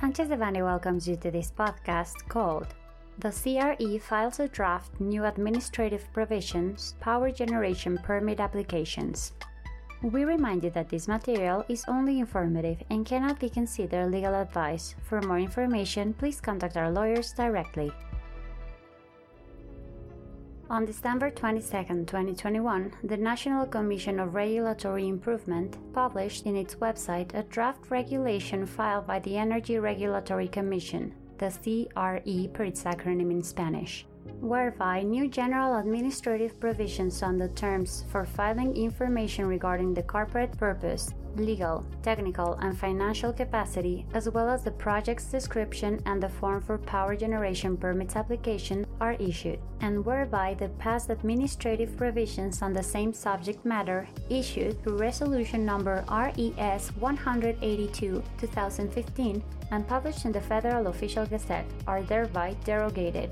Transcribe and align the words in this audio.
Sanchez 0.00 0.28
Devanny 0.28 0.64
welcomes 0.64 1.06
you 1.06 1.14
to 1.16 1.30
this 1.30 1.52
podcast 1.52 2.26
called 2.26 2.68
The 3.18 3.28
CRE 3.28 3.98
Files 3.98 4.40
a 4.40 4.48
Draft 4.48 4.98
New 4.98 5.26
Administrative 5.26 6.10
Provisions 6.14 6.94
Power 7.00 7.30
Generation 7.30 7.98
Permit 7.98 8.40
Applications. 8.40 9.32
We 10.00 10.24
remind 10.24 10.64
you 10.64 10.70
that 10.70 10.88
this 10.88 11.06
material 11.06 11.66
is 11.68 11.84
only 11.86 12.18
informative 12.18 12.82
and 12.88 13.04
cannot 13.04 13.38
be 13.38 13.50
considered 13.50 14.10
legal 14.10 14.34
advice. 14.34 14.94
For 15.02 15.20
more 15.20 15.38
information, 15.38 16.14
please 16.14 16.40
contact 16.40 16.78
our 16.78 16.90
lawyers 16.90 17.34
directly. 17.34 17.92
On 20.70 20.84
December 20.84 21.30
22, 21.32 22.04
2021, 22.06 22.92
the 23.02 23.16
National 23.16 23.66
Commission 23.66 24.20
of 24.20 24.36
Regulatory 24.36 25.08
Improvement 25.08 25.76
published 25.92 26.46
in 26.46 26.54
its 26.54 26.76
website 26.76 27.34
a 27.34 27.42
draft 27.42 27.90
regulation 27.90 28.64
filed 28.64 29.04
by 29.04 29.18
the 29.18 29.36
Energy 29.36 29.80
Regulatory 29.80 30.46
Commission, 30.46 31.12
the 31.38 31.50
CRE 31.50 32.48
per 32.54 32.62
its 32.62 32.84
acronym 32.84 33.32
in 33.32 33.42
Spanish, 33.42 34.06
whereby 34.40 35.02
new 35.02 35.26
general 35.26 35.76
administrative 35.76 36.60
provisions 36.60 37.20
on 37.24 37.36
the 37.36 37.48
terms 37.48 38.04
for 38.08 38.24
filing 38.24 38.76
information 38.76 39.46
regarding 39.46 39.92
the 39.92 40.04
corporate 40.04 40.56
purpose, 40.56 41.12
legal, 41.36 41.84
technical, 42.02 42.54
and 42.54 42.78
financial 42.78 43.32
capacity, 43.32 44.06
as 44.14 44.28
well 44.28 44.48
as 44.48 44.64
the 44.64 44.70
project's 44.70 45.24
description 45.24 46.00
and 46.06 46.22
the 46.22 46.28
form 46.28 46.60
for 46.60 46.78
power 46.78 47.16
generation 47.16 47.76
permits 47.76 48.16
application 48.16 48.86
are 49.00 49.14
issued, 49.14 49.58
and 49.80 50.04
whereby 50.04 50.54
the 50.54 50.68
past 50.80 51.10
administrative 51.10 51.96
provisions 51.96 52.62
on 52.62 52.72
the 52.72 52.82
same 52.82 53.12
subject 53.12 53.64
matter 53.64 54.08
issued 54.28 54.82
through 54.82 54.98
Resolution 54.98 55.64
Number 55.64 56.04
RES 56.10 56.88
182 56.96 58.22
2015 58.38 59.42
and 59.70 59.86
published 59.86 60.24
in 60.24 60.32
the 60.32 60.40
Federal 60.40 60.88
Official 60.88 61.26
Gazette 61.26 61.66
are 61.86 62.02
thereby 62.02 62.56
derogated. 62.64 63.30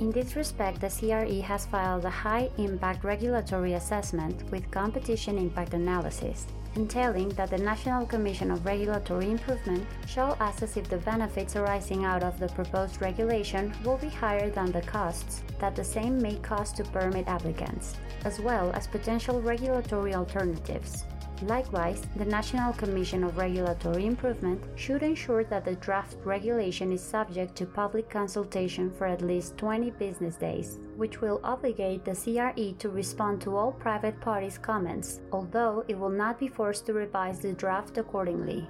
In 0.00 0.10
this 0.10 0.34
respect, 0.34 0.80
the 0.80 0.88
CRE 0.88 1.40
has 1.42 1.66
filed 1.66 2.04
a 2.04 2.10
high 2.10 2.50
impact 2.58 3.04
regulatory 3.04 3.74
assessment 3.74 4.42
with 4.50 4.68
competition 4.72 5.38
impact 5.38 5.72
analysis, 5.72 6.46
entailing 6.74 7.28
that 7.30 7.50
the 7.50 7.58
National 7.58 8.04
Commission 8.04 8.50
of 8.50 8.66
Regulatory 8.66 9.30
Improvement 9.30 9.86
shall 10.08 10.36
assess 10.40 10.76
if 10.76 10.88
the 10.88 10.98
benefits 10.98 11.54
arising 11.54 12.04
out 12.04 12.24
of 12.24 12.40
the 12.40 12.48
proposed 12.48 13.00
regulation 13.00 13.72
will 13.84 13.98
be 13.98 14.08
higher 14.08 14.50
than 14.50 14.72
the 14.72 14.82
costs 14.82 15.44
that 15.60 15.76
the 15.76 15.84
same 15.84 16.20
may 16.20 16.34
cost 16.36 16.76
to 16.76 16.84
permit 16.84 17.28
applicants, 17.28 17.94
as 18.24 18.40
well 18.40 18.72
as 18.72 18.88
potential 18.88 19.40
regulatory 19.40 20.12
alternatives. 20.12 21.04
Likewise, 21.42 22.02
the 22.16 22.24
National 22.24 22.72
Commission 22.72 23.24
of 23.24 23.36
Regulatory 23.36 24.06
Improvement 24.06 24.62
should 24.76 25.02
ensure 25.02 25.44
that 25.44 25.64
the 25.64 25.74
draft 25.76 26.16
regulation 26.24 26.92
is 26.92 27.02
subject 27.02 27.56
to 27.56 27.66
public 27.66 28.08
consultation 28.08 28.90
for 28.90 29.06
at 29.06 29.20
least 29.20 29.58
20 29.58 29.90
business 29.90 30.36
days, 30.36 30.78
which 30.96 31.20
will 31.20 31.40
obligate 31.42 32.04
the 32.04 32.14
CRE 32.14 32.78
to 32.78 32.88
respond 32.88 33.40
to 33.42 33.56
all 33.56 33.72
private 33.72 34.18
parties' 34.20 34.58
comments, 34.58 35.20
although 35.32 35.84
it 35.88 35.98
will 35.98 36.08
not 36.08 36.38
be 36.38 36.48
forced 36.48 36.86
to 36.86 36.92
revise 36.92 37.40
the 37.40 37.52
draft 37.52 37.98
accordingly. 37.98 38.68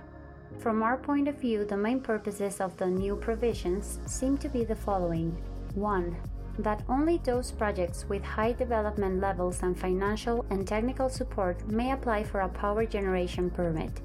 From 0.58 0.82
our 0.82 0.96
point 0.96 1.28
of 1.28 1.38
view, 1.38 1.64
the 1.64 1.76
main 1.76 2.00
purposes 2.00 2.60
of 2.60 2.76
the 2.78 2.86
new 2.86 3.16
provisions 3.16 3.98
seem 4.06 4.38
to 4.38 4.48
be 4.48 4.64
the 4.64 4.76
following 4.76 5.36
1 5.74 6.16
that 6.58 6.82
only 6.88 7.18
those 7.18 7.50
projects 7.50 8.04
with 8.08 8.22
high 8.22 8.52
development 8.52 9.20
levels 9.20 9.62
and 9.62 9.78
financial 9.78 10.44
and 10.50 10.66
technical 10.66 11.08
support 11.08 11.66
may 11.68 11.92
apply 11.92 12.22
for 12.22 12.40
a 12.40 12.48
power 12.48 12.86
generation 12.86 13.50
permit, 13.50 14.00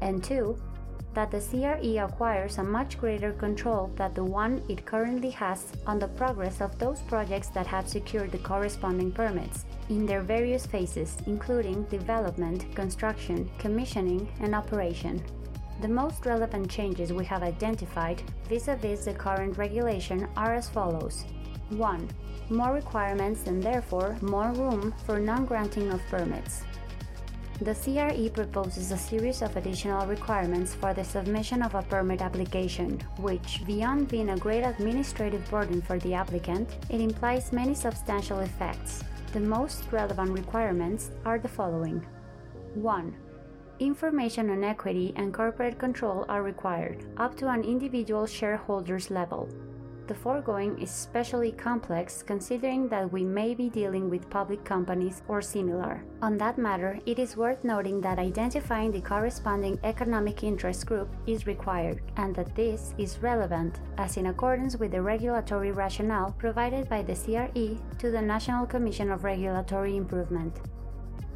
and 0.00 0.22
two, 0.22 0.56
that 1.14 1.30
the 1.30 1.40
CRE 1.40 2.02
acquires 2.02 2.58
a 2.58 2.64
much 2.64 2.98
greater 2.98 3.32
control 3.32 3.90
than 3.96 4.14
the 4.14 4.24
one 4.24 4.62
it 4.68 4.86
currently 4.86 5.30
has 5.30 5.72
on 5.86 5.98
the 5.98 6.08
progress 6.08 6.60
of 6.60 6.78
those 6.78 7.02
projects 7.02 7.48
that 7.48 7.66
have 7.66 7.88
secured 7.88 8.32
the 8.32 8.38
corresponding 8.38 9.12
permits 9.12 9.66
in 9.90 10.06
their 10.06 10.22
various 10.22 10.64
phases, 10.64 11.18
including 11.26 11.82
development, 11.84 12.74
construction, 12.74 13.50
commissioning, 13.58 14.26
and 14.40 14.54
operation. 14.54 15.22
The 15.82 15.88
most 15.88 16.24
relevant 16.24 16.70
changes 16.70 17.12
we 17.12 17.24
have 17.26 17.42
identified 17.42 18.22
vis 18.48 18.68
a 18.68 18.76
vis 18.76 19.04
the 19.04 19.12
current 19.12 19.58
regulation 19.58 20.28
are 20.36 20.54
as 20.54 20.68
follows 20.68 21.24
1. 21.78 22.08
More 22.50 22.72
requirements 22.72 23.46
and 23.46 23.62
therefore 23.62 24.16
more 24.20 24.52
room 24.52 24.94
for 25.06 25.18
non 25.18 25.46
granting 25.46 25.90
of 25.90 26.00
permits. 26.08 26.64
The 27.60 27.74
CRE 27.74 28.28
proposes 28.34 28.90
a 28.90 28.98
series 28.98 29.40
of 29.40 29.56
additional 29.56 30.04
requirements 30.06 30.74
for 30.74 30.92
the 30.92 31.04
submission 31.04 31.62
of 31.62 31.76
a 31.76 31.82
permit 31.82 32.20
application, 32.20 32.98
which, 33.18 33.62
beyond 33.66 34.08
being 34.08 34.30
a 34.30 34.36
great 34.36 34.64
administrative 34.64 35.48
burden 35.48 35.80
for 35.80 35.98
the 36.00 36.14
applicant, 36.14 36.68
it 36.90 37.00
implies 37.00 37.52
many 37.52 37.74
substantial 37.74 38.40
effects. 38.40 39.04
The 39.32 39.40
most 39.40 39.84
relevant 39.92 40.30
requirements 40.30 41.12
are 41.24 41.38
the 41.38 41.48
following 41.48 42.04
1. 42.74 43.14
Information 43.78 44.50
on 44.50 44.64
equity 44.64 45.12
and 45.16 45.32
corporate 45.32 45.78
control 45.78 46.26
are 46.28 46.42
required, 46.42 47.04
up 47.16 47.36
to 47.36 47.48
an 47.48 47.62
individual 47.62 48.26
shareholder's 48.26 49.10
level. 49.10 49.48
The 50.08 50.14
foregoing 50.16 50.78
is 50.80 50.90
especially 50.90 51.52
complex 51.52 52.22
considering 52.22 52.88
that 52.88 53.10
we 53.12 53.24
may 53.24 53.54
be 53.54 53.70
dealing 53.70 54.10
with 54.10 54.28
public 54.28 54.64
companies 54.64 55.22
or 55.28 55.40
similar. 55.40 56.02
On 56.20 56.36
that 56.38 56.58
matter, 56.58 56.98
it 57.06 57.20
is 57.20 57.36
worth 57.36 57.62
noting 57.62 58.00
that 58.00 58.18
identifying 58.18 58.90
the 58.90 59.00
corresponding 59.00 59.78
economic 59.84 60.42
interest 60.42 60.86
group 60.86 61.08
is 61.26 61.46
required, 61.46 62.02
and 62.16 62.34
that 62.34 62.54
this 62.56 62.94
is 62.98 63.22
relevant, 63.22 63.78
as 63.96 64.16
in 64.16 64.26
accordance 64.26 64.76
with 64.76 64.90
the 64.90 65.00
regulatory 65.00 65.70
rationale 65.70 66.34
provided 66.36 66.88
by 66.88 67.02
the 67.02 67.14
CRE 67.14 67.78
to 67.98 68.10
the 68.10 68.20
National 68.20 68.66
Commission 68.66 69.10
of 69.12 69.22
Regulatory 69.22 69.96
Improvement. 69.96 70.60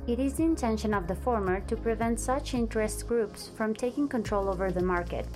It 0.09 0.19
is 0.19 0.35
the 0.35 0.45
intention 0.45 0.93
of 0.93 1.07
the 1.07 1.17
former 1.17 1.61
to 1.61 1.77
prevent 1.77 2.21
such 2.21 2.55
interest 2.55 3.07
groups 3.09 3.51
from 3.57 3.75
taking 3.75 4.09
control 4.09 4.49
over 4.49 4.71
the 4.71 4.83
market, 4.83 5.27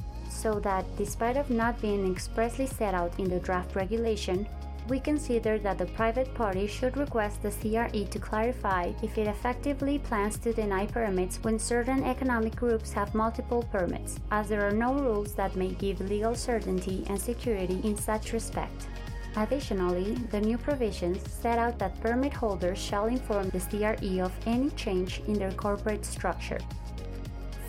so 0.40 0.58
that, 0.60 0.84
despite 0.96 1.36
of 1.36 1.50
not 1.50 1.80
being 1.80 2.10
expressly 2.10 2.66
set 2.66 2.94
out 2.94 3.12
in 3.18 3.28
the 3.28 3.40
draft 3.40 3.76
regulation, 3.76 4.46
we 4.88 4.98
consider 4.98 5.58
that 5.58 5.78
the 5.78 5.86
private 5.86 6.34
party 6.34 6.66
should 6.66 6.96
request 6.96 7.42
the 7.42 7.50
CRE 7.50 8.04
to 8.10 8.18
clarify 8.18 8.92
if 9.02 9.16
it 9.18 9.28
effectively 9.28 9.98
plans 9.98 10.38
to 10.38 10.52
deny 10.52 10.86
permits 10.86 11.36
when 11.42 11.58
certain 11.58 12.02
economic 12.02 12.56
groups 12.56 12.92
have 12.92 13.14
multiple 13.14 13.62
permits, 13.70 14.18
as 14.30 14.48
there 14.48 14.66
are 14.66 14.72
no 14.72 14.94
rules 14.94 15.34
that 15.34 15.54
may 15.54 15.68
give 15.68 16.00
legal 16.00 16.34
certainty 16.34 17.04
and 17.08 17.20
security 17.20 17.80
in 17.84 17.96
such 17.96 18.32
respect. 18.32 18.88
Additionally, 19.36 20.14
the 20.32 20.40
new 20.40 20.58
provisions 20.58 21.22
set 21.30 21.58
out 21.58 21.78
that 21.78 22.00
permit 22.00 22.32
holders 22.32 22.78
shall 22.78 23.06
inform 23.06 23.48
the 23.50 23.60
CRE 23.60 24.20
of 24.24 24.32
any 24.46 24.70
change 24.70 25.20
in 25.28 25.34
their 25.34 25.52
corporate 25.52 26.04
structure. 26.04 26.58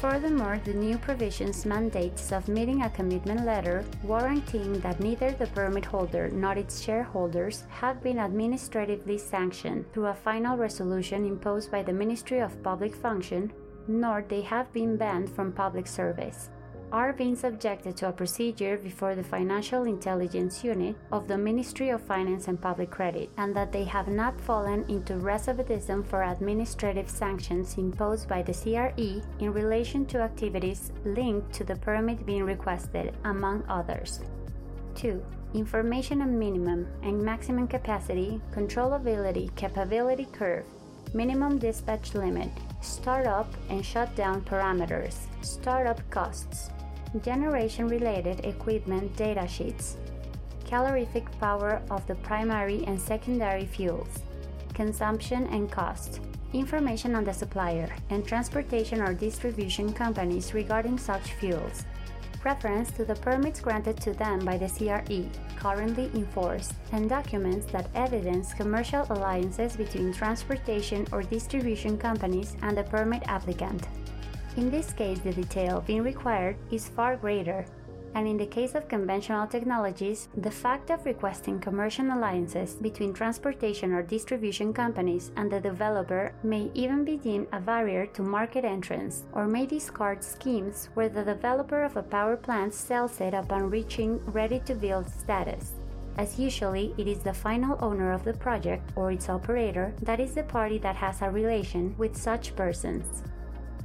Furthermore, 0.01 0.59
the 0.65 0.73
new 0.73 0.97
provisions 0.97 1.63
mandate 1.63 2.17
submitting 2.17 2.81
a 2.81 2.89
commitment 2.89 3.45
letter 3.45 3.85
warranting 4.01 4.79
that 4.79 4.99
neither 4.99 5.29
the 5.29 5.45
permit 5.45 5.85
holder 5.85 6.27
nor 6.29 6.53
its 6.53 6.81
shareholders 6.81 7.65
have 7.69 8.01
been 8.01 8.17
administratively 8.17 9.19
sanctioned 9.19 9.85
through 9.93 10.07
a 10.07 10.15
final 10.15 10.57
resolution 10.57 11.23
imposed 11.23 11.69
by 11.69 11.83
the 11.83 11.93
Ministry 11.93 12.39
of 12.39 12.63
Public 12.63 12.95
Function, 12.95 13.53
nor 13.87 14.25
they 14.27 14.41
have 14.41 14.73
been 14.73 14.97
banned 14.97 15.29
from 15.29 15.53
public 15.53 15.85
service 15.85 16.49
are 16.91 17.13
being 17.13 17.35
subjected 17.35 17.95
to 17.97 18.09
a 18.09 18.11
procedure 18.11 18.77
before 18.77 19.15
the 19.15 19.23
Financial 19.23 19.83
Intelligence 19.83 20.63
Unit 20.63 20.95
of 21.11 21.27
the 21.27 21.37
Ministry 21.37 21.89
of 21.89 22.01
Finance 22.01 22.47
and 22.47 22.61
Public 22.61 22.91
Credit, 22.91 23.29
and 23.37 23.55
that 23.55 23.71
they 23.71 23.85
have 23.85 24.07
not 24.07 24.39
fallen 24.41 24.83
into 24.89 25.13
recidivism 25.13 26.05
for 26.05 26.23
administrative 26.23 27.09
sanctions 27.09 27.77
imposed 27.77 28.27
by 28.27 28.41
the 28.41 28.53
CRE 28.53 29.21
in 29.39 29.53
relation 29.53 30.05
to 30.07 30.19
activities 30.21 30.91
linked 31.05 31.53
to 31.53 31.63
the 31.63 31.75
permit 31.77 32.25
being 32.25 32.43
requested, 32.43 33.13
among 33.23 33.63
others. 33.69 34.19
2. 34.95 35.23
Information 35.53 36.21
on 36.21 36.37
minimum 36.37 36.87
and 37.03 37.21
maximum 37.21 37.67
capacity, 37.67 38.39
controllability, 38.53 39.53
capability 39.55 40.27
curve, 40.31 40.65
minimum 41.13 41.57
dispatch 41.57 42.13
limit, 42.13 42.49
startup 42.81 43.53
and 43.69 43.85
shutdown 43.85 44.41
parameters, 44.41 45.27
startup 45.41 45.99
costs, 46.09 46.69
generation 47.19 47.87
related 47.87 48.45
equipment 48.45 49.13
datasheets, 49.17 49.95
calorific 50.65 51.27
power 51.39 51.81
of 51.91 52.05
the 52.07 52.15
primary 52.15 52.85
and 52.85 52.99
secondary 52.99 53.65
fuels, 53.65 54.19
consumption 54.73 55.45
and 55.47 55.69
cost, 55.69 56.21
information 56.53 57.15
on 57.15 57.25
the 57.25 57.33
supplier 57.33 57.93
and 58.09 58.25
transportation 58.25 59.01
or 59.01 59.13
distribution 59.13 59.91
companies 59.91 60.53
regarding 60.53 60.97
such 60.97 61.33
fuels, 61.33 61.85
reference 62.43 62.89
to 62.91 63.05
the 63.05 63.15
permits 63.15 63.59
granted 63.59 63.97
to 63.97 64.13
them 64.13 64.39
by 64.39 64.57
the 64.57 64.69
CRE, 64.69 65.27
currently 65.59 66.09
in 66.13 66.25
force, 66.27 66.73
and 66.91 67.09
documents 67.09 67.65
that 67.67 67.89
evidence 67.93 68.53
commercial 68.53 69.05
alliances 69.09 69.75
between 69.75 70.13
transportation 70.13 71.05
or 71.11 71.21
distribution 71.21 71.97
companies 71.97 72.55
and 72.61 72.77
the 72.77 72.83
permit 72.83 73.21
applicant. 73.27 73.87
In 74.57 74.69
this 74.69 74.91
case, 74.91 75.19
the 75.19 75.31
detail 75.31 75.81
being 75.87 76.03
required 76.03 76.57
is 76.71 76.89
far 76.89 77.15
greater, 77.15 77.65
and 78.15 78.27
in 78.27 78.35
the 78.35 78.45
case 78.45 78.75
of 78.75 78.89
conventional 78.89 79.47
technologies, 79.47 80.27
the 80.35 80.51
fact 80.51 80.89
of 80.89 81.05
requesting 81.05 81.57
commercial 81.57 82.07
alliances 82.07 82.75
between 82.75 83.13
transportation 83.13 83.93
or 83.93 84.03
distribution 84.03 84.73
companies 84.73 85.31
and 85.37 85.49
the 85.49 85.61
developer 85.61 86.33
may 86.43 86.69
even 86.73 87.05
be 87.05 87.15
deemed 87.15 87.47
a 87.53 87.61
barrier 87.61 88.05
to 88.07 88.21
market 88.21 88.65
entrance, 88.65 89.23
or 89.31 89.47
may 89.47 89.65
discard 89.65 90.21
schemes 90.21 90.89
where 90.95 91.07
the 91.07 91.23
developer 91.23 91.83
of 91.83 91.95
a 91.95 92.03
power 92.03 92.35
plant 92.35 92.73
sells 92.73 93.21
it 93.21 93.33
upon 93.33 93.69
reaching 93.69 94.19
ready 94.33 94.59
to 94.59 94.75
build 94.75 95.07
status 95.09 95.73
as 96.17 96.37
usually 96.37 96.93
it 96.97 97.07
is 97.07 97.19
the 97.19 97.33
final 97.33 97.77
owner 97.81 98.11
of 98.11 98.23
the 98.25 98.33
project 98.33 98.83
or 98.97 99.11
its 99.11 99.29
operator 99.29 99.93
that 100.01 100.19
is 100.19 100.33
the 100.33 100.43
party 100.43 100.77
that 100.77 100.95
has 100.95 101.21
a 101.21 101.29
relation 101.29 101.95
with 101.97 102.17
such 102.17 102.53
persons. 102.55 103.23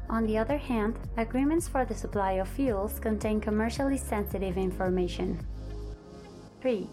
On 0.08 0.24
the 0.24 0.38
other 0.38 0.56
hand, 0.56 0.98
agreements 1.16 1.66
for 1.66 1.84
the 1.84 1.94
supply 1.94 2.32
of 2.32 2.48
fuels 2.48 3.00
contain 3.00 3.40
commercially 3.40 3.98
sensitive 3.98 4.56
information. 4.56 5.38
3. 6.60 6.88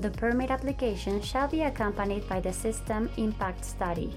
The 0.00 0.10
permit 0.10 0.50
application 0.50 1.20
shall 1.20 1.48
be 1.48 1.62
accompanied 1.62 2.28
by 2.28 2.40
the 2.40 2.52
system 2.52 3.10
impact 3.16 3.64
study. 3.64 4.14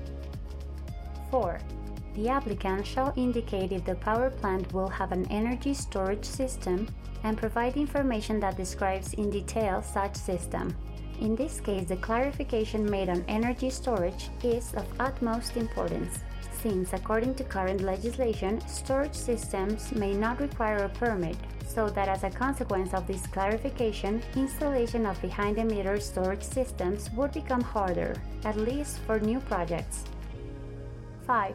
4. 1.32 1.60
The 2.14 2.30
applicant 2.30 2.86
shall 2.86 3.14
indicate 3.16 3.72
if 3.72 3.86
the 3.86 3.96
power 3.96 4.30
plant 4.30 4.72
will 4.72 4.88
have 4.88 5.12
an 5.12 5.28
energy 5.32 5.74
storage 5.74 6.26
system 6.26 6.88
and 7.24 7.38
provide 7.38 7.76
information 7.76 8.40
that 8.40 8.58
describes 8.58 9.14
in 9.14 9.30
detail 9.30 9.82
such 9.82 10.16
system. 10.16 10.76
In 11.20 11.36
this 11.36 11.60
case, 11.60 11.88
the 11.88 11.98
clarification 11.98 12.90
made 12.90 13.10
on 13.10 13.26
energy 13.28 13.72
storage 13.72 14.30
is 14.44 14.74
of 14.76 14.86
utmost 15.00 15.58
importance 15.58 16.20
since, 16.62 16.94
according 16.94 17.36
to 17.36 17.44
current 17.44 17.82
legislation, 17.82 18.60
storage 18.68 19.14
systems 19.14 19.92
may 19.94 20.14
not 20.14 20.40
require 20.40 20.86
a 20.86 20.90
permit, 20.90 21.38
so 21.66 21.90
that 21.90 22.08
as 22.08 22.24
a 22.24 22.30
consequence 22.30 22.94
of 22.94 23.06
this 23.06 23.28
clarification, 23.28 24.22
installation 24.36 25.06
of 25.06 25.22
behind 25.22 25.58
the 25.58 25.64
meter 25.64 26.00
storage 26.00 26.44
systems 26.44 27.10
would 27.12 27.32
become 27.32 27.62
harder, 27.62 28.16
at 28.46 28.58
least 28.58 29.00
for 29.00 29.20
new 29.20 29.40
projects. 29.42 30.06
5. 31.26 31.54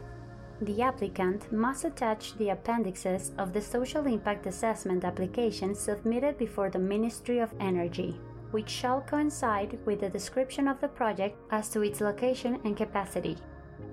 The 0.61 0.81
applicant 0.81 1.51
must 1.51 1.83
attach 1.83 2.37
the 2.37 2.49
appendixes 2.49 3.31
of 3.37 3.51
the 3.51 3.61
social 3.61 4.05
impact 4.05 4.45
assessment 4.45 5.03
application 5.03 5.75
submitted 5.75 6.37
before 6.37 6.69
the 6.69 6.79
Ministry 6.79 7.39
of 7.39 7.53
Energy, 7.59 8.19
which 8.51 8.69
shall 8.69 9.01
coincide 9.01 9.77
with 9.85 9.99
the 9.99 10.09
description 10.09 10.67
of 10.67 10.79
the 10.79 10.87
project 10.87 11.37
as 11.51 11.69
to 11.69 11.81
its 11.81 11.99
location 11.99 12.59
and 12.63 12.77
capacity. 12.77 13.35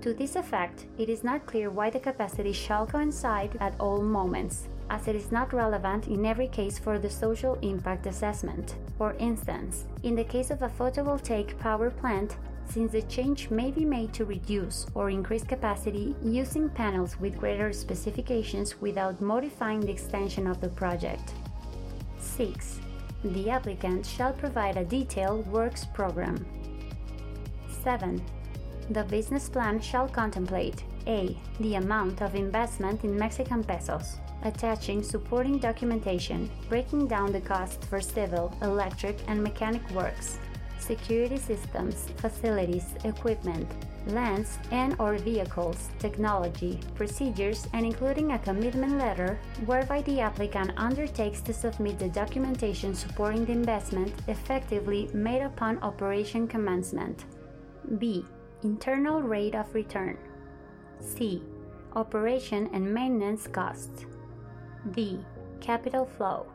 To 0.01 0.13
this 0.13 0.35
effect, 0.35 0.85
it 0.97 1.09
is 1.09 1.23
not 1.23 1.45
clear 1.45 1.69
why 1.69 1.91
the 1.91 1.99
capacity 1.99 2.53
shall 2.53 2.87
coincide 2.87 3.55
at 3.59 3.79
all 3.79 4.01
moments, 4.01 4.67
as 4.89 5.07
it 5.07 5.15
is 5.15 5.31
not 5.31 5.53
relevant 5.53 6.07
in 6.07 6.25
every 6.25 6.47
case 6.47 6.79
for 6.79 6.97
the 6.97 7.09
social 7.09 7.55
impact 7.61 8.07
assessment. 8.07 8.75
For 8.97 9.13
instance, 9.19 9.85
in 10.01 10.15
the 10.15 10.23
case 10.23 10.49
of 10.49 10.63
a 10.63 10.69
photovoltaic 10.69 11.57
power 11.59 11.91
plant, 11.91 12.37
since 12.65 12.93
the 12.93 13.03
change 13.03 13.49
may 13.51 13.69
be 13.69 13.85
made 13.85 14.11
to 14.13 14.25
reduce 14.25 14.87
or 14.95 15.09
increase 15.09 15.43
capacity 15.43 16.15
using 16.23 16.69
panels 16.69 17.19
with 17.19 17.37
greater 17.37 17.71
specifications 17.71 18.81
without 18.81 19.21
modifying 19.21 19.81
the 19.81 19.91
extension 19.91 20.47
of 20.47 20.61
the 20.61 20.69
project. 20.69 21.33
6. 22.17 22.79
The 23.23 23.49
applicant 23.51 24.05
shall 24.05 24.33
provide 24.33 24.77
a 24.77 24.85
detailed 24.85 25.45
works 25.47 25.85
program. 25.85 26.43
7 27.83 28.19
the 28.93 29.03
business 29.05 29.47
plan 29.47 29.79
shall 29.79 30.07
contemplate 30.07 30.83
a. 31.07 31.37
the 31.59 31.75
amount 31.75 32.21
of 32.21 32.35
investment 32.35 33.03
in 33.03 33.17
Mexican 33.17 33.63
pesos, 33.63 34.17
attaching 34.43 35.01
supporting 35.01 35.57
documentation, 35.57 36.49
breaking 36.67 37.07
down 37.07 37.31
the 37.31 37.41
cost 37.41 37.83
for 37.85 38.01
civil, 38.01 38.53
electric, 38.61 39.17
and 39.27 39.41
mechanic 39.41 39.89
works, 39.91 40.39
security 40.79 41.37
systems, 41.37 42.09
facilities, 42.17 42.95
equipment, 43.05 43.67
lands 44.07 44.57
and 44.71 44.95
or 44.99 45.17
vehicles, 45.17 45.89
technology, 45.99 46.79
procedures, 46.95 47.67
and 47.73 47.85
including 47.85 48.31
a 48.31 48.39
commitment 48.39 48.97
letter 48.97 49.39
whereby 49.65 50.01
the 50.01 50.19
applicant 50.19 50.71
undertakes 50.77 51.41
to 51.41 51.53
submit 51.53 51.99
the 51.99 52.09
documentation 52.09 52.95
supporting 52.95 53.45
the 53.45 53.51
investment 53.51 54.11
effectively 54.27 55.09
made 55.13 55.43
upon 55.43 55.77
operation 55.83 56.47
commencement. 56.47 57.25
B 57.99 58.25
internal 58.63 59.21
rate 59.21 59.55
of 59.55 59.73
return. 59.73 60.17
C. 60.99 61.43
Operation 61.95 62.69
and 62.73 62.93
maintenance 62.93 63.47
costs. 63.47 64.05
D. 64.91 65.19
Capital 65.59 66.05
flow. 66.05 66.45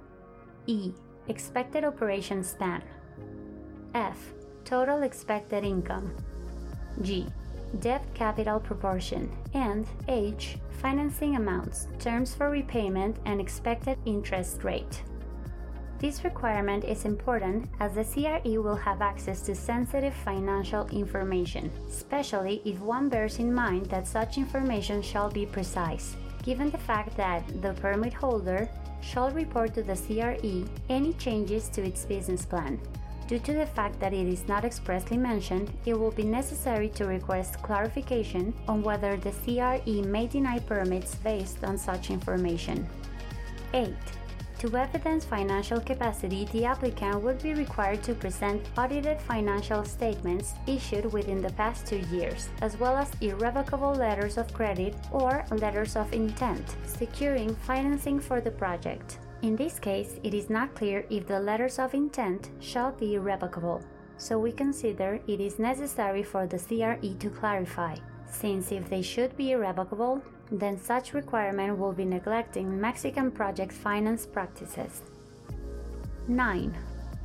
E. 0.67 0.93
Expected 1.29 1.85
operation 1.85 2.43
span. 2.43 2.82
F. 3.94 4.19
Total 4.64 5.03
expected 5.03 5.64
income. 5.64 6.14
G. 7.03 7.26
Debt 7.81 8.05
capital 8.14 8.61
proportion. 8.61 9.31
And 9.55 9.87
H. 10.09 10.59
Financing 10.81 11.37
amounts, 11.37 11.88
terms 11.99 12.35
for 12.35 12.50
repayment, 12.50 13.17
and 13.25 13.41
expected 13.41 13.99
interest 14.05 14.62
rate. 14.62 15.02
This 15.99 16.25
requirement 16.25 16.85
is 16.85 17.07
important 17.07 17.71
as 17.81 17.95
the 17.95 18.05
CRE 18.05 18.61
will 18.61 18.77
have 18.77 19.01
access 19.01 19.41
to 19.43 19.55
sensitive 19.55 20.13
financial 20.13 20.87
information, 20.89 21.71
especially 21.89 22.61
if 22.67 22.79
one 22.81 23.09
bears 23.09 23.39
in 23.39 23.53
mind 23.53 23.87
that 23.87 24.07
such 24.07 24.37
information 24.37 25.01
shall 25.01 25.31
be 25.31 25.47
precise, 25.47 26.15
given 26.43 26.71
the 26.71 26.79
fact 26.79 27.17
that 27.17 27.43
the 27.63 27.73
permit 27.81 28.13
holder 28.13 28.69
shall 29.01 29.31
report 29.31 29.73
to 29.73 29.83
the 29.83 29.97
CRE 29.97 30.69
any 30.91 31.15
changes 31.15 31.71
to 31.71 31.83
its 31.83 32.05
business 32.05 32.45
plan. 32.45 32.79
Due 33.27 33.39
to 33.39 33.55
the 33.55 33.67
fact 33.67 33.99
that 33.99 34.13
it 34.13 34.29
is 34.29 34.47
not 34.47 34.67
expressly 34.67 35.17
mentioned, 35.17 35.73
it 35.87 35.99
will 35.99 36.13
be 36.13 36.25
necessary 36.25 36.91
to 36.91 37.07
request 37.07 37.63
clarification 37.63 38.53
on 38.69 38.83
whether 38.83 39.17
the 39.17 39.33
CRE 39.33 40.07
may 40.07 40.27
deny 40.27 40.59
permits 40.59 41.15
based 41.17 41.65
on 41.65 41.79
such 41.79 42.11
information. 42.11 42.87
8. 43.73 43.89
To 44.61 44.75
evidence 44.75 45.25
financial 45.25 45.81
capacity, 45.81 46.47
the 46.47 46.64
applicant 46.64 47.20
would 47.23 47.43
be 47.43 47.53
required 47.53 48.03
to 48.05 48.14
present 48.14 48.67
audited 48.79 49.20
financial 49.20 49.85
statements 49.85 50.55
issued 50.67 51.12
within 51.12 51.43
the 51.43 51.53
past 51.53 51.87
two 51.87 52.00
years, 52.11 52.49
as 52.62 52.81
well 52.81 52.97
as 52.97 53.12
irrevocable 53.20 53.93
letters 53.93 54.38
of 54.38 54.53
credit 54.55 54.94
or 55.12 55.44
letters 55.50 55.94
of 55.94 56.11
intent, 56.14 56.75
securing 56.87 57.54
financing 57.54 58.19
for 58.19 58.40
the 58.40 58.50
project. 58.50 59.19
In 59.42 59.57
this 59.57 59.78
case, 59.78 60.19
it 60.23 60.33
is 60.33 60.49
not 60.49 60.75
clear 60.75 61.04
if 61.11 61.26
the 61.26 61.38
letters 61.38 61.78
of 61.78 61.92
intent 61.92 62.49
shall 62.59 62.92
be 62.92 63.16
irrevocable, 63.16 63.83
so 64.16 64.38
we 64.38 64.52
consider 64.52 65.21
it 65.26 65.38
is 65.38 65.59
necessary 65.59 66.23
for 66.23 66.47
the 66.47 66.59
CRE 66.59 67.14
to 67.19 67.28
clarify, 67.28 67.95
since 68.31 68.73
if 68.73 68.88
they 68.88 69.02
should 69.02 69.37
be 69.37 69.52
irrevocable, 69.52 70.23
then 70.50 70.79
such 70.79 71.15
requirement 71.15 71.79
will 71.79 71.93
be 71.93 72.05
neglecting 72.05 72.81
Mexican 72.81 73.31
project 73.31 73.73
finance 73.73 74.26
practices. 74.26 75.03
9. 76.29 76.76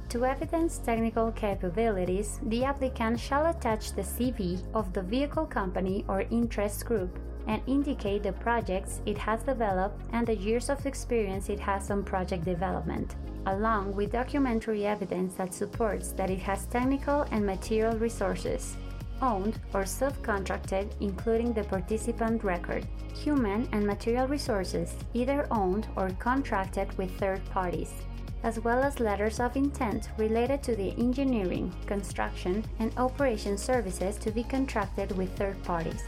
To 0.10 0.25
evidence 0.25 0.78
technical 0.78 1.32
capabilities, 1.32 2.40
the 2.44 2.66
applicant 2.66 3.20
shall 3.20 3.46
attach 3.46 3.94
the 3.94 4.01
CV 4.01 4.62
of 4.74 4.92
the 4.94 5.01
vehicle 5.01 5.46
company 5.46 6.04
or 6.08 6.25
interest 6.32 6.86
group 6.86 7.18
and 7.48 7.62
indicate 7.66 8.24
the 8.24 8.34
projects 8.34 9.01
it 9.06 9.18
has 9.18 9.42
developed 9.44 10.01
and 10.12 10.28
the 10.28 10.36
years 10.36 10.70
of 10.70 10.86
experience 10.86 11.50
it 11.50 11.60
has 11.60 11.90
on 11.90 12.04
project 12.04 12.46
development, 12.46 13.16
along 13.48 13.96
with 13.96 14.12
documentary 14.12 14.86
evidence 14.86 15.36
that 15.36 15.54
supports 15.54 16.12
that 16.12 16.30
it 16.30 16.40
has 16.40 16.66
technical 16.66 17.22
and 17.32 17.46
material 17.46 17.98
resources, 17.98 18.75
owned 19.22 19.60
or 19.74 19.84
subcontracted, 19.84 20.92
including 21.00 21.54
the 21.54 21.63
participant 21.63 22.44
record, 22.44 22.88
human 23.16 23.68
and 23.72 23.86
material 23.86 24.28
resources, 24.28 24.96
either 25.13 25.48
owned 25.51 25.88
or 25.96 26.10
contracted 26.20 26.98
with 26.98 27.18
third 27.18 27.44
parties, 27.51 27.94
as 28.44 28.60
well 28.60 28.84
as 28.84 29.00
letters 29.00 29.40
of 29.40 29.56
intent 29.56 30.10
related 30.18 30.63
to 30.63 30.75
the 30.75 30.92
engineering, 30.98 31.74
construction, 31.86 32.63
and 32.80 32.92
operation 32.98 33.58
services 33.58 34.18
to 34.18 34.32
be 34.32 34.44
contracted 34.44 35.16
with 35.18 35.36
third 35.38 35.62
parties. 35.63 36.04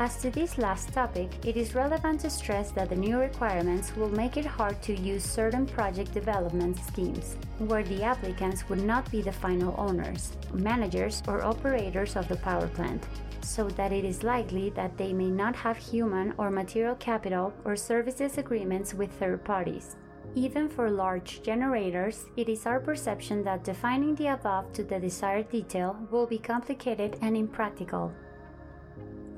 As 0.00 0.16
to 0.22 0.30
this 0.30 0.58
last 0.58 0.92
topic, 0.92 1.30
it 1.46 1.56
is 1.56 1.76
relevant 1.76 2.20
to 2.20 2.30
stress 2.30 2.72
that 2.72 2.88
the 2.88 2.96
new 2.96 3.20
requirements 3.20 3.94
will 3.94 4.08
make 4.08 4.36
it 4.36 4.44
hard 4.44 4.82
to 4.82 4.92
use 4.92 5.22
certain 5.22 5.66
project 5.66 6.12
development 6.12 6.76
schemes, 6.84 7.36
where 7.58 7.84
the 7.84 8.02
applicants 8.02 8.68
would 8.68 8.82
not 8.82 9.08
be 9.12 9.22
the 9.22 9.30
final 9.30 9.72
owners, 9.78 10.36
managers, 10.52 11.22
or 11.28 11.44
operators 11.44 12.16
of 12.16 12.26
the 12.26 12.36
power 12.38 12.66
plant, 12.66 13.06
so 13.42 13.68
that 13.68 13.92
it 13.92 14.04
is 14.04 14.24
likely 14.24 14.70
that 14.70 14.98
they 14.98 15.12
may 15.12 15.30
not 15.30 15.54
have 15.54 15.76
human 15.76 16.34
or 16.38 16.50
material 16.50 16.96
capital 16.96 17.54
or 17.64 17.76
services 17.76 18.36
agreements 18.36 18.94
with 18.94 19.12
third 19.12 19.44
parties. 19.44 19.94
Even 20.34 20.68
for 20.68 20.90
large 20.90 21.40
generators, 21.44 22.24
it 22.36 22.48
is 22.48 22.66
our 22.66 22.80
perception 22.80 23.44
that 23.44 23.62
defining 23.62 24.16
the 24.16 24.26
above 24.26 24.72
to 24.72 24.82
the 24.82 24.98
desired 24.98 25.48
detail 25.50 25.96
will 26.10 26.26
be 26.26 26.38
complicated 26.38 27.16
and 27.22 27.36
impractical. 27.36 28.12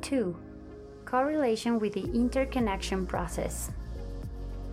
2. 0.01 0.35
Correlation 1.07 1.79
with 1.79 1.93
the 1.93 2.11
interconnection 2.13 3.07
process. 3.07 3.71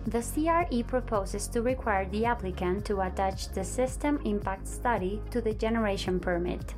The 0.08 0.20
CRE 0.20 0.82
proposes 0.82 1.46
to 1.48 1.62
require 1.62 2.06
the 2.06 2.24
applicant 2.24 2.84
to 2.86 3.02
attach 3.02 3.50
the 3.50 3.62
system 3.62 4.20
impact 4.24 4.66
study 4.66 5.22
to 5.30 5.40
the 5.40 5.54
generation 5.54 6.18
permit. 6.18 6.74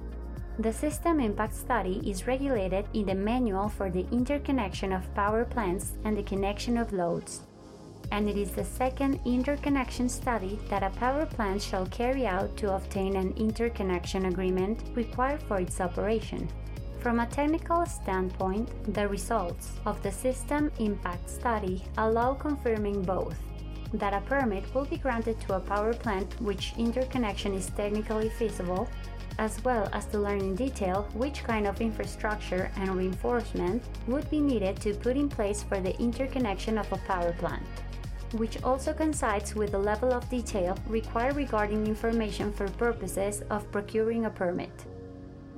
The 0.59 0.75
system 0.75 1.21
impact 1.21 1.55
study 1.55 2.03
is 2.05 2.27
regulated 2.27 2.85
in 2.93 3.07
the 3.07 3.15
manual 3.15 3.71
for 3.71 3.91
the 3.91 4.07
interconnection 4.13 4.93
of 4.93 5.15
power 5.15 5.47
plants 5.47 5.95
and 6.05 6.19
the 6.19 6.23
connection 6.23 6.77
of 6.77 6.93
loads. 6.93 7.41
And 8.13 8.29
it 8.29 8.37
is 8.37 8.51
the 8.51 8.65
second 8.65 9.21
interconnection 9.25 10.11
study 10.11 10.59
that 10.69 10.83
a 10.83 10.91
power 10.99 11.25
plant 11.25 11.63
shall 11.63 11.87
carry 11.87 12.27
out 12.27 12.59
to 12.59 12.77
obtain 12.77 13.17
an 13.17 13.33
interconnection 13.39 14.27
agreement 14.27 14.83
required 14.95 15.43
for 15.43 15.59
its 15.59 15.81
operation. 15.81 16.47
From 17.01 17.21
a 17.21 17.27
technical 17.27 17.87
standpoint, 17.87 18.69
the 18.95 19.07
results 19.07 19.73
of 19.87 20.03
the 20.03 20.11
system 20.11 20.73
impact 20.79 21.31
study 21.31 21.85
allow 21.99 22.35
confirming 22.35 23.03
both 23.03 23.39
that 23.93 24.15
a 24.15 24.21
permit 24.23 24.65
will 24.75 24.85
be 24.85 24.97
granted 24.97 25.41
to 25.41 25.55
a 25.55 25.61
power 25.61 25.95
plant 25.95 26.41
which 26.41 26.75
interconnection 26.77 27.55
is 27.55 27.71
technically 27.71 28.29
feasible 28.31 28.89
as 29.39 29.63
well 29.65 29.89
as 29.93 30.07
to 30.07 30.19
learn 30.19 30.41
in 30.41 30.55
detail 30.55 31.07
which 31.15 31.45
kind 31.45 31.67
of 31.67 31.81
infrastructure 31.81 32.71
and 32.77 32.97
reinforcement 32.97 33.83
would 34.07 34.29
be 34.31 34.41
needed 34.41 34.81
to 34.81 34.95
put 34.95 35.17
in 35.17 35.29
place 35.29 35.63
for 35.63 35.79
the 35.81 35.97
interconnection 36.01 36.79
of 36.79 36.91
a 36.93 36.97
power 37.07 37.33
plant, 37.35 37.63
which 38.33 38.63
also 38.63 38.93
coincides 38.93 39.55
with 39.55 39.73
the 39.73 39.79
level 39.79 40.13
of 40.13 40.29
detail 40.31 40.77
required 40.89 41.37
regarding 41.37 41.87
information 41.87 42.53
for 42.53 42.69
purposes 42.71 43.43
of 43.51 43.71
procuring 43.71 44.25
a 44.25 44.31
permit. 44.31 44.73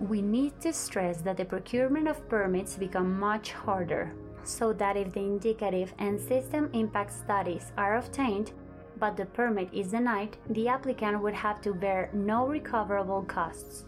We 0.01 0.23
need 0.23 0.61
to 0.61 0.73
stress 0.73 1.21
that 1.23 1.37
the 1.37 1.45
procurement 1.45 2.07
of 2.07 2.29
permits 2.29 2.77
become 2.77 3.19
much 3.19 3.53
harder, 3.53 4.13
so 4.45 4.73
that 4.75 4.97
if 4.97 5.13
the 5.13 5.21
indicative 5.21 5.93
and 5.99 6.21
system 6.21 6.71
impact 6.73 7.13
studies 7.13 7.73
are 7.77 7.97
obtained, 7.97 8.53
but 9.01 9.17
the 9.17 9.27
permit 9.27 9.69
is 9.73 9.91
denied, 9.91 10.37
the 10.51 10.69
applicant 10.69 11.21
would 11.21 11.35
have 11.35 11.61
to 11.63 11.75
bear 11.75 12.11
no 12.13 12.47
recoverable 12.47 13.23
costs. 13.23 13.85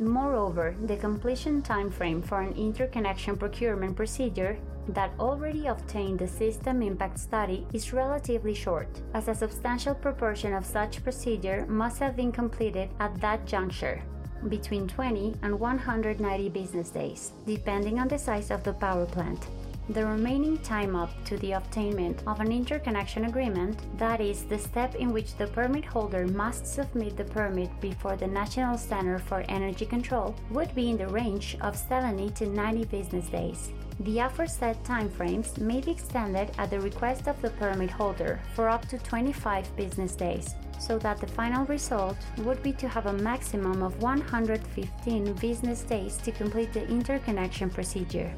Moreover, 0.00 0.74
the 0.86 0.96
completion 0.96 1.62
timeframe 1.62 2.24
for 2.24 2.40
an 2.40 2.54
interconnection 2.54 3.36
procurement 3.36 3.94
procedure 3.94 4.58
that 4.88 5.12
already 5.20 5.68
obtained 5.68 6.18
the 6.18 6.26
system 6.26 6.82
impact 6.82 7.20
study 7.20 7.64
is 7.72 7.92
relatively 7.92 8.54
short, 8.54 8.88
as 9.14 9.28
a 9.28 9.34
substantial 9.34 9.94
proportion 9.94 10.52
of 10.52 10.66
such 10.66 11.04
procedure 11.04 11.64
must 11.68 12.00
have 12.00 12.16
been 12.16 12.32
completed 12.32 12.90
at 12.98 13.20
that 13.20 13.46
juncture, 13.46 14.02
between 14.48 14.88
20 14.88 15.34
and 15.42 15.58
190 15.58 16.48
business 16.48 16.90
days, 16.90 17.32
depending 17.46 17.98
on 17.98 18.08
the 18.08 18.18
size 18.18 18.50
of 18.50 18.62
the 18.64 18.72
power 18.72 19.06
plant. 19.06 19.46
The 19.88 20.06
remaining 20.06 20.58
time 20.58 20.94
up 20.94 21.10
to 21.24 21.36
the 21.38 21.52
obtainment 21.52 22.22
of 22.26 22.40
an 22.40 22.52
interconnection 22.52 23.24
agreement, 23.24 23.80
that 23.98 24.20
is, 24.20 24.44
the 24.44 24.58
step 24.58 24.94
in 24.94 25.12
which 25.12 25.36
the 25.36 25.48
permit 25.48 25.84
holder 25.84 26.26
must 26.26 26.66
submit 26.66 27.16
the 27.16 27.24
permit 27.24 27.68
before 27.80 28.16
the 28.16 28.28
National 28.28 28.78
Center 28.78 29.18
for 29.18 29.44
Energy 29.48 29.84
Control, 29.84 30.36
would 30.50 30.72
be 30.74 30.90
in 30.90 30.96
the 30.96 31.08
range 31.08 31.56
of 31.60 31.76
70 31.76 32.30
to 32.30 32.46
90 32.46 32.84
business 32.84 33.28
days. 33.28 33.70
The 34.04 34.18
aforesaid 34.18 34.82
timeframes 34.82 35.58
may 35.58 35.80
be 35.80 35.92
extended 35.92 36.50
at 36.58 36.70
the 36.70 36.80
request 36.80 37.28
of 37.28 37.40
the 37.40 37.50
permit 37.50 37.90
holder 37.90 38.40
for 38.54 38.68
up 38.68 38.88
to 38.88 38.98
25 38.98 39.76
business 39.76 40.16
days, 40.16 40.56
so 40.80 40.98
that 40.98 41.18
the 41.18 41.26
final 41.28 41.64
result 41.66 42.16
would 42.38 42.60
be 42.64 42.72
to 42.72 42.88
have 42.88 43.06
a 43.06 43.12
maximum 43.12 43.80
of 43.80 44.02
115 44.02 45.34
business 45.34 45.82
days 45.82 46.16
to 46.16 46.32
complete 46.32 46.72
the 46.72 46.84
interconnection 46.88 47.70
procedure. 47.70 48.34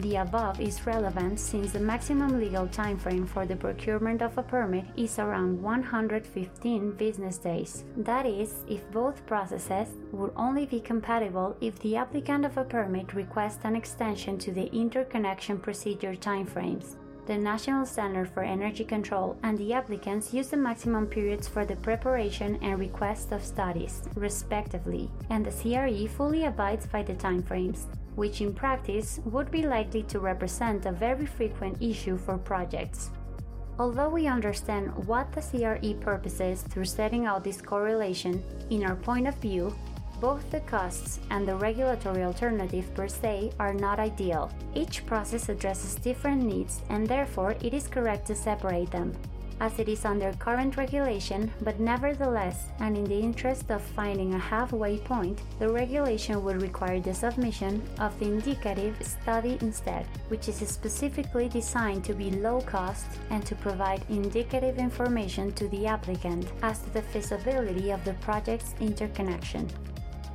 The 0.00 0.16
above 0.16 0.60
is 0.60 0.86
relevant 0.86 1.38
since 1.38 1.72
the 1.72 1.78
maximum 1.78 2.40
legal 2.40 2.66
timeframe 2.66 3.28
for 3.28 3.46
the 3.46 3.54
procurement 3.54 4.22
of 4.22 4.36
a 4.36 4.42
permit 4.42 4.86
is 4.96 5.20
around 5.20 5.62
115 5.62 6.92
business 6.92 7.38
days. 7.38 7.84
That 7.96 8.26
is, 8.26 8.64
if 8.68 8.90
both 8.90 9.24
processes 9.24 9.94
would 10.10 10.32
only 10.34 10.66
be 10.66 10.80
compatible 10.80 11.56
if 11.60 11.78
the 11.78 11.94
applicant 11.96 12.44
of 12.44 12.56
a 12.56 12.64
permit 12.64 13.14
requests 13.14 13.64
an 13.64 13.76
extension 13.76 14.36
to 14.38 14.50
the 14.50 14.66
interconnection 14.74 15.58
procedure 15.58 16.14
timeframes. 16.14 16.96
The 17.26 17.38
National 17.38 17.86
Center 17.86 18.26
for 18.26 18.42
Energy 18.42 18.84
Control 18.84 19.38
and 19.44 19.56
the 19.56 19.72
applicants 19.72 20.34
use 20.34 20.48
the 20.48 20.56
maximum 20.56 21.06
periods 21.06 21.46
for 21.46 21.64
the 21.64 21.76
preparation 21.76 22.58
and 22.62 22.78
request 22.78 23.30
of 23.30 23.44
studies, 23.44 24.02
respectively, 24.16 25.08
and 25.30 25.46
the 25.46 25.52
CRE 25.52 26.08
fully 26.08 26.44
abides 26.44 26.86
by 26.86 27.04
the 27.04 27.14
timeframes 27.14 27.86
which 28.16 28.40
in 28.40 28.54
practice 28.54 29.20
would 29.24 29.50
be 29.50 29.62
likely 29.62 30.02
to 30.04 30.20
represent 30.20 30.86
a 30.86 30.92
very 30.92 31.26
frequent 31.26 31.80
issue 31.80 32.16
for 32.16 32.38
projects. 32.38 33.10
Although 33.78 34.08
we 34.08 34.26
understand 34.26 34.94
what 35.06 35.32
the 35.32 35.42
CRE 35.42 35.94
purposes 36.00 36.62
through 36.62 36.84
setting 36.84 37.26
out 37.26 37.42
this 37.42 37.60
correlation, 37.60 38.42
in 38.70 38.84
our 38.84 38.96
point 38.96 39.26
of 39.26 39.34
view, 39.36 39.74
both 40.20 40.48
the 40.50 40.60
costs 40.60 41.18
and 41.30 41.46
the 41.46 41.56
regulatory 41.56 42.22
alternative 42.22 42.94
per 42.94 43.08
se 43.08 43.52
are 43.58 43.74
not 43.74 43.98
ideal. 43.98 44.50
Each 44.74 45.04
process 45.04 45.48
addresses 45.48 45.96
different 45.96 46.42
needs 46.42 46.82
and 46.88 47.06
therefore 47.06 47.56
it 47.60 47.74
is 47.74 47.88
correct 47.88 48.26
to 48.28 48.34
separate 48.34 48.90
them 48.90 49.12
as 49.60 49.78
it 49.78 49.88
is 49.88 50.04
under 50.04 50.32
current 50.34 50.76
regulation, 50.76 51.50
but 51.62 51.80
nevertheless, 51.80 52.66
and 52.80 52.96
in 52.96 53.04
the 53.04 53.18
interest 53.18 53.70
of 53.70 53.82
finding 53.82 54.34
a 54.34 54.38
halfway 54.38 54.98
point, 54.98 55.40
the 55.58 55.68
regulation 55.68 56.42
would 56.42 56.60
require 56.60 57.00
the 57.00 57.14
submission 57.14 57.82
of 57.98 58.18
the 58.18 58.26
indicative 58.26 58.96
study 59.00 59.58
instead, 59.60 60.06
which 60.28 60.48
is 60.48 60.56
specifically 60.68 61.48
designed 61.48 62.04
to 62.04 62.14
be 62.14 62.30
low 62.30 62.60
cost 62.60 63.06
and 63.30 63.44
to 63.46 63.54
provide 63.56 64.04
indicative 64.08 64.78
information 64.78 65.52
to 65.52 65.68
the 65.68 65.86
applicant 65.86 66.46
as 66.62 66.80
to 66.80 66.90
the 66.90 67.02
feasibility 67.02 67.90
of 67.90 68.04
the 68.04 68.14
project's 68.14 68.74
interconnection. 68.80 69.68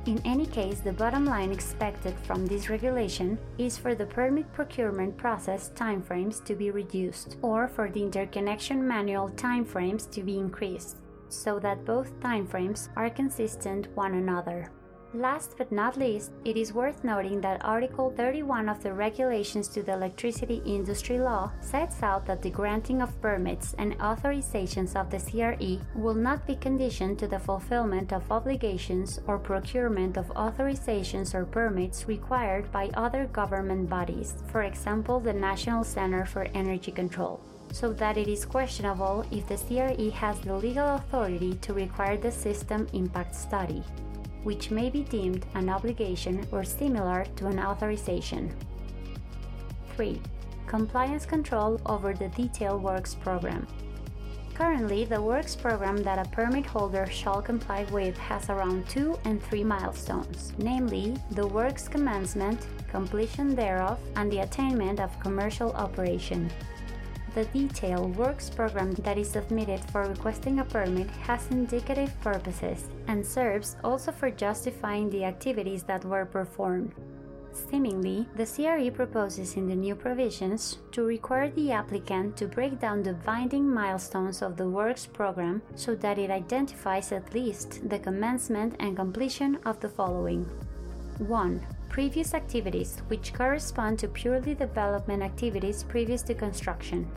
In 0.06 0.20
any 0.24 0.46
case, 0.46 0.80
the 0.80 0.94
bottom 0.94 1.26
line 1.26 1.52
expected 1.52 2.14
from 2.20 2.46
this 2.46 2.70
regulation 2.70 3.38
is 3.58 3.76
for 3.76 3.94
the 3.94 4.06
permit 4.06 4.50
procurement 4.54 5.16
process 5.18 5.70
timeframes 5.74 6.42
to 6.46 6.54
be 6.54 6.70
reduced 6.70 7.36
or 7.42 7.68
for 7.68 7.90
the 7.90 8.02
interconnection 8.02 8.86
manual 8.86 9.28
timeframes 9.30 10.10
to 10.12 10.22
be 10.22 10.38
increased 10.38 10.96
so 11.28 11.58
that 11.58 11.84
both 11.84 12.18
timeframes 12.20 12.88
are 12.96 13.10
consistent 13.10 13.94
one 13.94 14.14
another. 14.14 14.70
Last 15.12 15.56
but 15.58 15.72
not 15.72 15.96
least, 15.96 16.30
it 16.44 16.56
is 16.56 16.72
worth 16.72 17.02
noting 17.02 17.40
that 17.40 17.64
Article 17.64 18.12
31 18.16 18.68
of 18.68 18.80
the 18.80 18.92
Regulations 18.92 19.66
to 19.66 19.82
the 19.82 19.94
Electricity 19.94 20.62
Industry 20.64 21.18
Law 21.18 21.50
sets 21.60 22.00
out 22.04 22.24
that 22.26 22.42
the 22.42 22.50
granting 22.50 23.02
of 23.02 23.20
permits 23.20 23.74
and 23.76 23.98
authorizations 23.98 24.94
of 24.94 25.10
the 25.10 25.18
CRE 25.18 25.84
will 25.98 26.14
not 26.14 26.46
be 26.46 26.54
conditioned 26.54 27.18
to 27.18 27.26
the 27.26 27.40
fulfillment 27.40 28.12
of 28.12 28.30
obligations 28.30 29.18
or 29.26 29.36
procurement 29.36 30.16
of 30.16 30.28
authorizations 30.28 31.34
or 31.34 31.44
permits 31.44 32.06
required 32.06 32.70
by 32.70 32.88
other 32.94 33.26
government 33.26 33.90
bodies, 33.90 34.34
for 34.46 34.62
example, 34.62 35.18
the 35.18 35.32
National 35.32 35.82
Center 35.82 36.24
for 36.24 36.46
Energy 36.54 36.92
Control. 36.92 37.40
So 37.72 37.92
that 37.94 38.16
it 38.16 38.28
is 38.28 38.44
questionable 38.44 39.26
if 39.32 39.48
the 39.48 39.56
CRE 39.56 40.10
has 40.10 40.38
the 40.38 40.54
legal 40.54 40.94
authority 40.94 41.54
to 41.62 41.74
require 41.74 42.16
the 42.16 42.30
system 42.30 42.86
impact 42.92 43.34
study 43.34 43.82
which 44.42 44.70
may 44.70 44.90
be 44.90 45.02
deemed 45.02 45.46
an 45.54 45.68
obligation 45.68 46.46
or 46.52 46.64
similar 46.64 47.24
to 47.36 47.46
an 47.46 47.58
authorization. 47.58 48.54
3. 49.96 50.20
Compliance 50.66 51.26
control 51.26 51.80
over 51.86 52.14
the 52.14 52.28
detailed 52.28 52.82
works 52.82 53.14
program. 53.14 53.66
Currently, 54.54 55.06
the 55.06 55.22
works 55.22 55.56
program 55.56 55.96
that 56.02 56.18
a 56.18 56.28
permit 56.30 56.66
holder 56.66 57.06
shall 57.06 57.40
comply 57.40 57.84
with 57.84 58.16
has 58.18 58.50
around 58.50 58.86
two 58.90 59.18
and 59.24 59.42
three 59.42 59.64
milestones, 59.64 60.52
namely 60.58 61.16
the 61.30 61.46
works 61.46 61.88
commencement, 61.88 62.66
completion 62.90 63.54
thereof, 63.54 63.98
and 64.16 64.30
the 64.30 64.40
attainment 64.40 65.00
of 65.00 65.18
commercial 65.18 65.72
operation. 65.72 66.50
The 67.34 67.44
detailed 67.46 68.16
works 68.16 68.50
program 68.50 68.92
that 68.94 69.16
is 69.16 69.30
submitted 69.30 69.80
for 69.90 70.08
requesting 70.08 70.58
a 70.58 70.64
permit 70.64 71.08
has 71.28 71.46
indicative 71.50 72.12
purposes 72.20 72.88
and 73.06 73.24
serves 73.24 73.76
also 73.84 74.10
for 74.10 74.30
justifying 74.30 75.10
the 75.10 75.24
activities 75.24 75.84
that 75.84 76.04
were 76.04 76.26
performed. 76.26 76.92
Seemingly, 77.52 78.26
the 78.36 78.46
CRE 78.46 78.90
proposes 78.90 79.56
in 79.56 79.68
the 79.68 79.74
new 79.74 79.94
provisions 79.94 80.78
to 80.92 81.02
require 81.02 81.50
the 81.50 81.70
applicant 81.72 82.36
to 82.36 82.46
break 82.46 82.80
down 82.80 83.02
the 83.02 83.14
binding 83.14 83.68
milestones 83.68 84.42
of 84.42 84.56
the 84.56 84.68
works 84.68 85.06
program 85.06 85.62
so 85.74 85.94
that 85.96 86.18
it 86.18 86.30
identifies 86.30 87.12
at 87.12 87.34
least 87.34 87.88
the 87.88 87.98
commencement 87.98 88.74
and 88.78 88.96
completion 88.96 89.58
of 89.64 89.78
the 89.80 89.88
following 89.88 90.44
1. 91.18 91.66
Previous 91.90 92.34
activities, 92.34 93.02
which 93.08 93.34
correspond 93.34 93.98
to 93.98 94.06
purely 94.06 94.54
development 94.54 95.24
activities 95.24 95.82
previous 95.82 96.22
to 96.22 96.34
construction. 96.34 97.10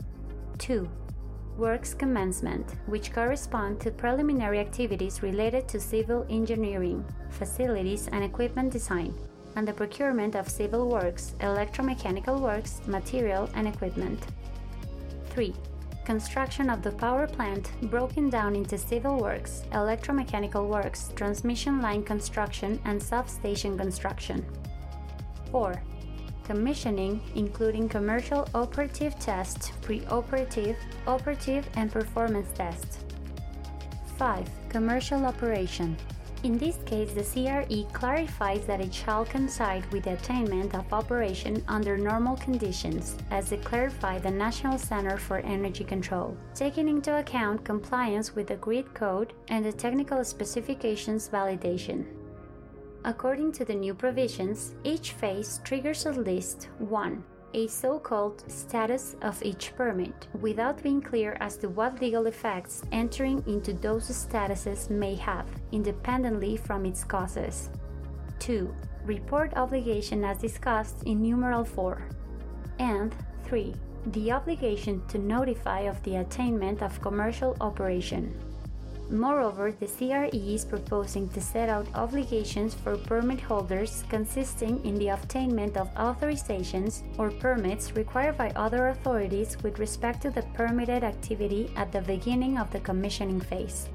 2. 0.58 0.88
Works 1.56 1.94
commencement, 1.94 2.74
which 2.86 3.12
correspond 3.12 3.80
to 3.80 3.92
preliminary 3.92 4.58
activities 4.58 5.22
related 5.22 5.68
to 5.68 5.78
civil 5.78 6.26
engineering, 6.28 7.04
facilities, 7.30 8.08
and 8.08 8.24
equipment 8.24 8.72
design. 8.72 9.14
and 9.56 9.68
the 9.68 9.72
procurement 9.72 10.34
of 10.34 10.48
civil 10.48 10.88
works, 10.88 11.36
electromechanical 11.38 12.40
works, 12.40 12.80
material, 12.88 13.48
and 13.54 13.68
equipment. 13.68 14.18
3. 15.30 15.54
Construction 16.04 16.68
of 16.68 16.82
the 16.82 16.90
power 16.90 17.28
plant 17.28 17.70
broken 17.82 18.28
down 18.28 18.56
into 18.56 18.76
civil 18.76 19.20
works, 19.20 19.62
electromechanical 19.70 20.68
works, 20.68 21.12
transmission 21.14 21.80
line 21.80 22.02
construction, 22.02 22.80
and 22.84 23.00
substation 23.00 23.78
construction. 23.78 24.44
4. 25.54 25.80
Commissioning, 26.42 27.20
including 27.36 27.88
commercial 27.88 28.48
operative 28.56 29.16
tests, 29.20 29.70
pre 29.82 30.04
operative, 30.06 30.76
operative, 31.06 31.64
and 31.76 31.92
performance 31.92 32.48
tests. 32.56 32.98
5. 34.18 34.50
Commercial 34.68 35.24
operation. 35.24 35.96
In 36.42 36.58
this 36.58 36.78
case, 36.86 37.12
the 37.12 37.22
CRE 37.22 37.88
clarifies 37.92 38.66
that 38.66 38.80
it 38.80 38.92
shall 38.92 39.24
coincide 39.24 39.86
with 39.92 40.02
the 40.02 40.14
attainment 40.14 40.74
of 40.74 40.92
operation 40.92 41.62
under 41.68 41.96
normal 41.96 42.36
conditions, 42.38 43.16
as 43.30 43.50
declared 43.50 43.94
by 44.00 44.18
the 44.18 44.32
National 44.32 44.76
Center 44.76 45.18
for 45.18 45.38
Energy 45.38 45.84
Control, 45.84 46.36
taking 46.56 46.88
into 46.88 47.16
account 47.16 47.64
compliance 47.64 48.34
with 48.34 48.48
the 48.48 48.56
grid 48.56 48.92
code 48.92 49.34
and 49.46 49.64
the 49.64 49.72
technical 49.72 50.24
specifications 50.24 51.28
validation. 51.28 52.23
According 53.04 53.52
to 53.52 53.64
the 53.64 53.74
new 53.74 53.94
provisions, 53.94 54.74
each 54.82 55.12
phase 55.12 55.60
triggers 55.64 56.06
at 56.06 56.16
least 56.16 56.68
1 56.78 57.24
a 57.54 57.68
so 57.68 57.98
called 57.98 58.42
status 58.50 59.16
of 59.22 59.40
each 59.42 59.74
permit, 59.76 60.26
without 60.40 60.82
being 60.82 61.00
clear 61.00 61.36
as 61.40 61.56
to 61.56 61.68
what 61.68 62.00
legal 62.00 62.26
effects 62.26 62.82
entering 62.90 63.42
into 63.46 63.72
those 63.72 64.10
statuses 64.10 64.90
may 64.90 65.14
have, 65.14 65.46
independently 65.70 66.56
from 66.56 66.84
its 66.84 67.04
causes. 67.04 67.70
2. 68.40 68.74
Report 69.04 69.52
obligation 69.56 70.24
as 70.24 70.38
discussed 70.38 71.04
in 71.04 71.22
numeral 71.22 71.64
4. 71.64 72.02
And 72.80 73.14
3. 73.44 73.72
The 74.06 74.32
obligation 74.32 75.06
to 75.06 75.18
notify 75.18 75.80
of 75.80 76.02
the 76.02 76.16
attainment 76.16 76.82
of 76.82 77.00
commercial 77.00 77.56
operation. 77.60 78.34
Moreover, 79.14 79.70
the 79.70 79.86
CRE 79.86 80.28
is 80.34 80.64
proposing 80.64 81.28
to 81.28 81.40
set 81.40 81.68
out 81.68 81.86
obligations 81.94 82.74
for 82.74 82.96
permit 82.96 83.40
holders 83.40 84.02
consisting 84.08 84.84
in 84.84 84.96
the 84.96 85.10
obtainment 85.10 85.76
of 85.76 85.94
authorizations 85.94 87.04
or 87.16 87.30
permits 87.30 87.94
required 87.94 88.36
by 88.36 88.50
other 88.56 88.88
authorities 88.88 89.56
with 89.62 89.78
respect 89.78 90.22
to 90.22 90.30
the 90.30 90.42
permitted 90.54 91.04
activity 91.04 91.72
at 91.76 91.92
the 91.92 92.00
beginning 92.00 92.58
of 92.58 92.72
the 92.72 92.80
commissioning 92.80 93.40
phase. 93.40 93.88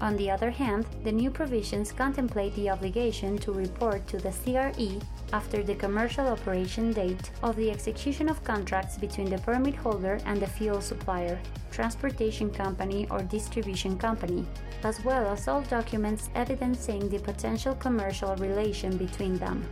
On 0.00 0.16
the 0.16 0.30
other 0.30 0.50
hand, 0.50 0.86
the 1.04 1.12
new 1.12 1.30
provisions 1.30 1.92
contemplate 1.92 2.54
the 2.56 2.68
obligation 2.68 3.38
to 3.38 3.52
report 3.52 4.06
to 4.08 4.18
the 4.18 4.32
CRE 4.32 5.00
after 5.32 5.62
the 5.62 5.74
commercial 5.74 6.26
operation 6.26 6.92
date 6.92 7.30
of 7.42 7.56
the 7.56 7.70
execution 7.70 8.28
of 8.28 8.42
contracts 8.44 8.98
between 8.98 9.30
the 9.30 9.38
permit 9.38 9.74
holder 9.74 10.20
and 10.26 10.40
the 10.40 10.46
fuel 10.46 10.80
supplier, 10.80 11.38
transportation 11.70 12.50
company, 12.50 13.06
or 13.10 13.22
distribution 13.22 13.96
company, 13.96 14.44
as 14.82 15.02
well 15.04 15.26
as 15.26 15.48
all 15.48 15.62
documents 15.62 16.28
evidencing 16.34 17.08
the 17.08 17.18
potential 17.18 17.74
commercial 17.74 18.36
relation 18.36 18.96
between 18.96 19.38
them. 19.38 19.64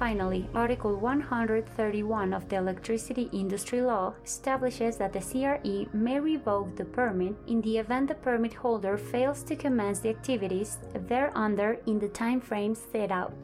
Finally, 0.00 0.48
Article 0.54 0.96
131 0.96 2.32
of 2.32 2.48
the 2.48 2.56
Electricity 2.56 3.28
Industry 3.34 3.82
Law 3.82 4.14
establishes 4.24 4.96
that 4.96 5.12
the 5.12 5.20
CRE 5.20 5.94
may 5.94 6.18
revoke 6.18 6.74
the 6.74 6.86
permit 6.86 7.34
in 7.46 7.60
the 7.60 7.76
event 7.76 8.08
the 8.08 8.14
permit 8.14 8.54
holder 8.54 8.96
fails 8.96 9.42
to 9.42 9.54
commence 9.54 9.98
the 9.98 10.08
activities 10.08 10.78
thereunder 11.06 11.76
in 11.84 11.98
the 11.98 12.08
time 12.08 12.40
frames 12.40 12.80
set 12.90 13.12
out, 13.12 13.34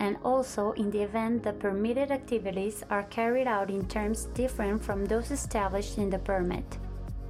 and 0.00 0.16
also 0.24 0.72
in 0.72 0.90
the 0.90 1.02
event 1.02 1.42
the 1.42 1.52
permitted 1.52 2.10
activities 2.10 2.82
are 2.88 3.02
carried 3.10 3.46
out 3.46 3.68
in 3.68 3.86
terms 3.86 4.24
different 4.32 4.82
from 4.82 5.04
those 5.04 5.30
established 5.30 5.98
in 5.98 6.08
the 6.08 6.18
permit. 6.18 6.78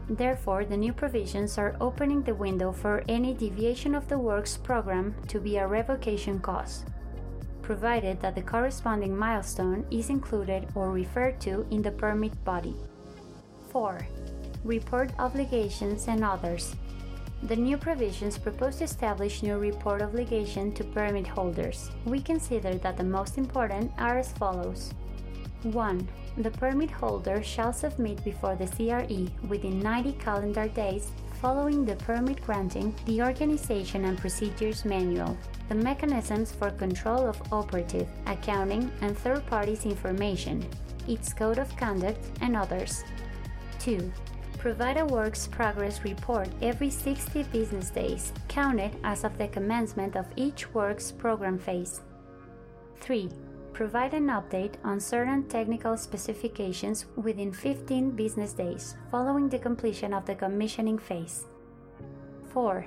Therefore, 0.08 0.64
the 0.64 0.76
new 0.76 0.92
provisions 0.92 1.58
are 1.58 1.74
opening 1.80 2.22
the 2.22 2.36
window 2.36 2.70
for 2.70 3.02
any 3.08 3.34
deviation 3.34 3.96
of 3.96 4.06
the 4.06 4.16
works 4.16 4.56
program 4.56 5.16
to 5.26 5.40
be 5.40 5.56
a 5.56 5.66
revocation 5.66 6.38
cause 6.38 6.84
provided 7.66 8.20
that 8.20 8.36
the 8.36 8.42
corresponding 8.42 9.14
milestone 9.14 9.84
is 9.90 10.08
included 10.08 10.68
or 10.76 10.92
referred 10.92 11.40
to 11.40 11.66
in 11.72 11.82
the 11.82 11.90
permit 11.90 12.32
body. 12.44 12.76
4. 13.70 14.06
Report 14.62 15.10
obligations 15.18 16.06
and 16.06 16.22
others. 16.22 16.76
The 17.42 17.56
new 17.56 17.76
provisions 17.76 18.38
propose 18.38 18.76
to 18.76 18.84
establish 18.84 19.42
new 19.42 19.58
report 19.58 20.00
obligation 20.00 20.72
to 20.74 20.84
permit 20.84 21.26
holders. 21.26 21.90
We 22.04 22.20
consider 22.20 22.76
that 22.78 22.96
the 22.96 23.04
most 23.18 23.36
important 23.36 23.90
are 23.98 24.18
as 24.18 24.30
follows. 24.32 24.94
1. 25.64 26.08
The 26.38 26.52
permit 26.52 26.92
holder 26.92 27.42
shall 27.42 27.72
submit 27.72 28.22
before 28.24 28.54
the 28.54 28.68
CRE 28.68 29.26
within 29.48 29.80
90 29.80 30.12
calendar 30.12 30.68
days 30.68 31.10
following 31.40 31.84
the 31.84 31.96
permit 31.96 32.42
granting 32.42 32.94
the 33.04 33.22
Organization 33.22 34.04
and 34.04 34.18
Procedures 34.18 34.84
Manual, 34.84 35.36
the 35.68 35.74
mechanisms 35.74 36.52
for 36.52 36.70
control 36.70 37.26
of 37.26 37.40
operative, 37.52 38.08
accounting, 38.26 38.90
and 39.00 39.16
third 39.16 39.44
parties 39.46 39.84
information, 39.84 40.66
its 41.08 41.32
code 41.32 41.58
of 41.58 41.76
conduct, 41.76 42.24
and 42.40 42.56
others. 42.56 43.04
2. 43.80 44.12
Provide 44.58 44.96
a 44.96 45.06
works 45.06 45.46
progress 45.46 46.02
report 46.04 46.48
every 46.62 46.90
60 46.90 47.42
business 47.44 47.90
days, 47.90 48.32
counted 48.48 48.96
as 49.04 49.24
of 49.24 49.36
the 49.38 49.48
commencement 49.48 50.16
of 50.16 50.26
each 50.36 50.72
works 50.74 51.12
program 51.12 51.58
phase. 51.58 52.00
3 53.00 53.30
provide 53.76 54.14
an 54.14 54.28
update 54.28 54.72
on 54.84 54.98
certain 54.98 55.42
technical 55.48 55.98
specifications 55.98 57.04
within 57.14 57.52
15 57.52 58.12
business 58.12 58.54
days 58.54 58.96
following 59.10 59.50
the 59.50 59.58
completion 59.58 60.14
of 60.14 60.24
the 60.24 60.34
commissioning 60.34 60.96
phase. 60.96 61.44
4. 62.54 62.86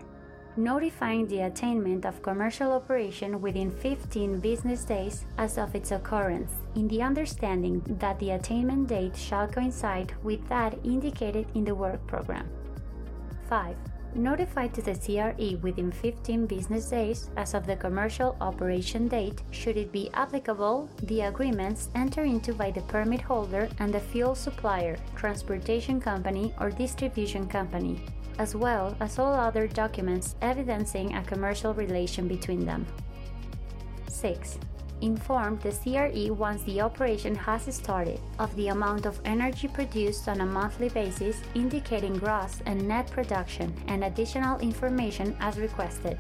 Notifying 0.58 1.28
the 1.28 1.42
attainment 1.42 2.06
of 2.06 2.24
commercial 2.24 2.72
operation 2.72 3.40
within 3.40 3.70
15 3.70 4.40
business 4.40 4.84
days 4.84 5.26
as 5.38 5.60
of 5.60 5.76
its 5.76 5.92
occurrence, 5.92 6.54
in 6.74 6.88
the 6.88 7.04
understanding 7.04 7.84
that 8.00 8.18
the 8.18 8.32
attainment 8.32 8.88
date 8.88 9.16
shall 9.16 9.48
coincide 9.48 10.12
with 10.24 10.42
that 10.50 10.74
indicated 10.84 11.46
in 11.54 11.66
the 11.66 11.76
work 11.76 12.02
program. 12.08 12.50
5 13.48 13.76
Notify 14.16 14.68
to 14.70 14.82
the 14.82 14.96
CRE 14.96 15.62
within 15.62 15.92
15 15.92 16.48
business 16.48 16.90
days 16.90 17.30
as 17.38 17.54
of 17.54 17.68
the 17.68 17.76
commercial 17.76 18.36
operation 18.42 19.08
date, 19.08 19.44
should 19.52 19.78
it 19.78 19.92
be 19.92 20.10
applicable, 20.14 20.90
the 21.04 21.22
agreements 21.22 21.90
entered 21.94 22.26
into 22.26 22.54
by 22.54 22.72
the 22.72 22.82
permit 22.82 23.22
holder 23.22 23.70
and 23.80 23.94
the 23.94 24.00
fuel 24.00 24.34
supplier, 24.34 24.98
transportation 25.16 26.02
company, 26.02 26.54
or 26.60 26.72
distribution 26.72 27.48
company, 27.48 28.02
as 28.40 28.56
well 28.56 28.98
as 29.00 29.20
all 29.20 29.34
other 29.34 29.68
documents 29.68 30.36
evidencing 30.42 31.16
a 31.16 31.24
commercial 31.24 31.74
relation 31.74 32.28
between 32.28 32.66
them. 32.66 32.86
6 34.08 34.58
inform 35.02 35.60
the 35.60 35.72
CRE 35.72 36.34
once 36.34 36.64
the 36.64 36.82
operation 36.82 37.36
has 37.36 37.74
started 37.74 38.20
of 38.40 38.56
the 38.56 38.70
amount 38.70 39.06
of 39.06 39.20
energy 39.26 39.68
produced 39.68 40.28
on 40.28 40.42
a 40.42 40.46
monthly 40.46 40.90
basis, 40.90 41.42
indicating 41.56 42.18
gross 42.18 42.62
and 42.66 42.88
net 42.88 43.10
production, 43.12 43.74
and 43.88 44.04
additional 44.04 44.60
information 44.60 45.36
as 45.40 45.58
requested. 45.58 46.18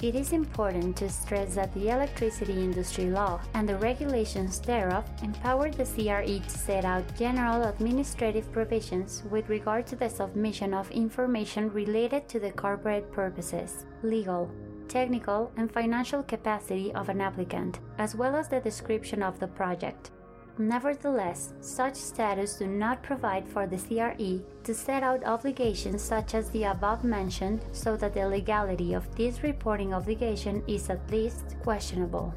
It 0.00 0.14
is 0.14 0.32
important 0.32 0.96
to 0.98 1.10
stress 1.10 1.56
that 1.56 1.74
the 1.74 1.88
electricity 1.88 2.52
industry 2.52 3.06
law 3.06 3.40
and 3.54 3.68
the 3.68 3.78
regulations 3.78 4.60
thereof 4.60 5.04
empower 5.24 5.72
the 5.72 5.84
CRE 5.84 6.38
to 6.38 6.58
set 6.58 6.84
out 6.84 7.02
general 7.18 7.64
administrative 7.64 8.52
provisions 8.52 9.24
with 9.28 9.48
regard 9.48 9.88
to 9.88 9.96
the 9.96 10.08
submission 10.08 10.72
of 10.72 10.88
information 10.92 11.72
related 11.72 12.28
to 12.28 12.38
the 12.38 12.52
corporate 12.52 13.10
purposes, 13.10 13.86
legal, 14.04 14.48
technical, 14.88 15.52
and 15.56 15.70
financial 15.70 16.22
capacity 16.22 16.92
of 16.94 17.08
an 17.08 17.20
applicant, 17.20 17.80
as 17.98 18.14
well 18.14 18.34
as 18.34 18.48
the 18.48 18.60
description 18.60 19.22
of 19.22 19.38
the 19.38 19.48
project. 19.48 20.10
Nevertheless, 20.58 21.52
such 21.60 21.94
status 21.94 22.56
do 22.56 22.66
not 22.66 23.00
provide 23.02 23.48
for 23.48 23.66
the 23.66 23.78
CRE 23.78 24.42
to 24.64 24.74
set 24.74 25.04
out 25.04 25.24
obligations 25.24 26.02
such 26.02 26.34
as 26.34 26.50
the 26.50 26.64
above 26.64 27.04
mentioned, 27.04 27.64
so 27.70 27.96
that 27.96 28.12
the 28.12 28.26
legality 28.26 28.92
of 28.92 29.14
this 29.14 29.44
reporting 29.44 29.94
obligation 29.94 30.64
is 30.66 30.90
at 30.90 31.10
least 31.12 31.54
questionable. 31.62 32.34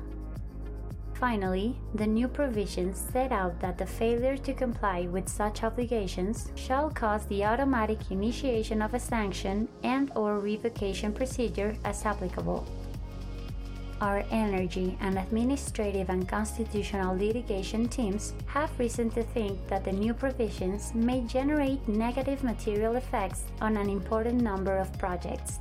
Finally, 1.21 1.75
the 1.93 2.07
new 2.07 2.27
provisions 2.27 2.97
set 3.13 3.31
out 3.31 3.59
that 3.59 3.77
the 3.77 3.85
failure 3.85 4.35
to 4.35 4.53
comply 4.55 5.01
with 5.01 5.29
such 5.29 5.63
obligations 5.63 6.51
shall 6.55 6.89
cause 6.89 7.27
the 7.27 7.45
automatic 7.45 7.99
initiation 8.09 8.81
of 8.81 8.95
a 8.95 8.99
sanction 8.99 9.69
and 9.83 10.11
or 10.15 10.39
revocation 10.39 11.13
procedure 11.13 11.77
as 11.85 12.03
applicable. 12.07 12.65
Our 14.01 14.23
energy 14.31 14.97
and 14.99 15.19
administrative 15.19 16.09
and 16.09 16.27
constitutional 16.27 17.15
litigation 17.15 17.87
teams 17.87 18.33
have 18.47 18.79
reason 18.79 19.11
to 19.11 19.21
think 19.21 19.67
that 19.67 19.85
the 19.85 19.91
new 19.91 20.15
provisions 20.15 20.91
may 20.95 21.21
generate 21.21 21.87
negative 21.87 22.43
material 22.43 22.95
effects 22.95 23.43
on 23.61 23.77
an 23.77 23.91
important 23.91 24.41
number 24.41 24.75
of 24.75 24.91
projects 24.97 25.59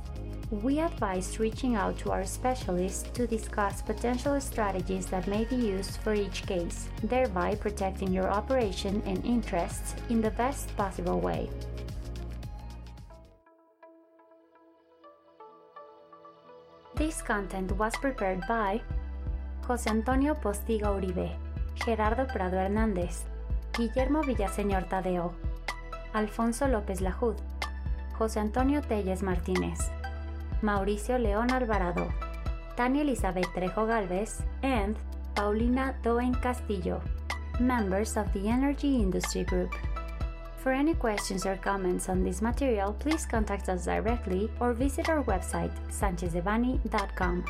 we 0.51 0.79
advise 0.79 1.39
reaching 1.39 1.75
out 1.75 1.97
to 1.97 2.11
our 2.11 2.25
specialists 2.25 3.09
to 3.13 3.25
discuss 3.25 3.81
potential 3.81 4.39
strategies 4.41 5.05
that 5.05 5.25
may 5.25 5.45
be 5.45 5.55
used 5.55 5.97
for 6.03 6.13
each 6.13 6.45
case, 6.45 6.89
thereby 7.03 7.55
protecting 7.55 8.11
your 8.11 8.27
operation 8.27 9.01
and 9.05 9.25
interests 9.25 9.95
in 10.09 10.21
the 10.21 10.31
best 10.31 10.75
possible 10.75 11.21
way. 11.21 11.49
This 16.95 17.21
content 17.21 17.71
was 17.77 17.95
prepared 17.95 18.43
by 18.45 18.81
José 19.63 19.87
Antonio 19.87 20.35
Postigo 20.35 20.99
Uribe, 20.99 21.31
Gerardo 21.85 22.25
Prado 22.27 22.57
Hernández, 22.57 23.23
Guillermo 23.71 24.21
Villaseñor 24.21 24.89
Tadeo, 24.89 25.31
Alfonso 26.13 26.67
López 26.67 26.99
Lajud, 26.99 27.37
José 28.19 28.41
Antonio 28.41 28.81
Telles 28.81 29.23
Martínez, 29.23 29.89
Mauricio 30.61 31.17
León 31.17 31.51
Alvarado, 31.51 32.13
Tania 32.75 33.01
Elizabeth 33.01 33.47
Trejo 33.53 33.87
Galvez, 33.87 34.43
and 34.63 34.95
Paulina 35.35 35.95
Doen 36.03 36.35
Castillo, 36.35 37.01
members 37.59 38.17
of 38.17 38.31
the 38.33 38.47
Energy 38.47 38.95
Industry 38.95 39.43
Group. 39.43 39.73
For 40.57 40.71
any 40.71 40.93
questions 40.93 41.45
or 41.45 41.57
comments 41.57 42.07
on 42.09 42.23
this 42.23 42.41
material, 42.41 42.93
please 42.93 43.25
contact 43.25 43.67
us 43.69 43.85
directly 43.85 44.49
or 44.59 44.73
visit 44.73 45.09
our 45.09 45.23
website, 45.23 45.73
sanchezdevanny.com. 45.89 47.43